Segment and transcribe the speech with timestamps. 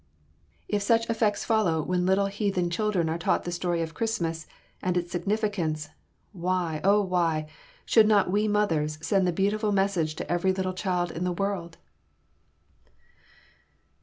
[0.67, 4.47] If such effects follow when little heathen children are taught the story of Christmas
[4.81, 5.89] and its significance,
[6.31, 7.45] why, oh why,
[7.85, 11.77] should not we mothers send the beautiful message to every little child in the world?